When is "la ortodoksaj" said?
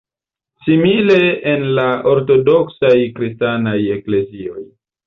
1.81-2.97